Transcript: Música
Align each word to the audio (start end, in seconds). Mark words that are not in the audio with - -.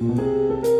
Música 0.00 0.73